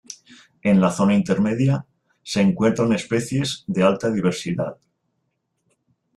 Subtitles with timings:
[0.69, 1.77] En la zona intermedia
[2.23, 4.77] se encuentran especies de alta diversidad.